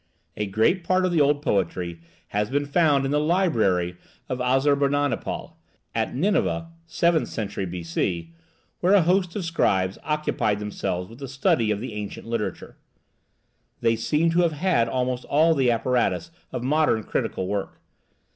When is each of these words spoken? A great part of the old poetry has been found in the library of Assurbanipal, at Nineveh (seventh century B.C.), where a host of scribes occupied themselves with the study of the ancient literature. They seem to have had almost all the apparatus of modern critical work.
A 0.35 0.47
great 0.47 0.83
part 0.83 1.05
of 1.05 1.11
the 1.11 1.21
old 1.21 1.43
poetry 1.43 2.01
has 2.29 2.49
been 2.49 2.65
found 2.65 3.05
in 3.05 3.11
the 3.11 3.19
library 3.19 3.97
of 4.29 4.39
Assurbanipal, 4.39 5.57
at 5.93 6.15
Nineveh 6.15 6.71
(seventh 6.87 7.27
century 7.29 7.67
B.C.), 7.67 8.33
where 8.79 8.95
a 8.95 9.03
host 9.03 9.35
of 9.35 9.45
scribes 9.45 9.99
occupied 10.03 10.57
themselves 10.57 11.07
with 11.07 11.19
the 11.19 11.27
study 11.27 11.69
of 11.69 11.79
the 11.81 11.93
ancient 11.93 12.25
literature. 12.25 12.77
They 13.81 13.95
seem 13.95 14.31
to 14.31 14.39
have 14.41 14.53
had 14.53 14.89
almost 14.89 15.23
all 15.25 15.53
the 15.53 15.69
apparatus 15.69 16.31
of 16.51 16.63
modern 16.63 17.03
critical 17.03 17.45
work. 17.47 17.79